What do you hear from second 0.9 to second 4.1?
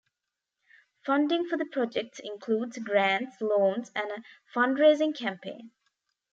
Funding for the projects includes grants, loans, and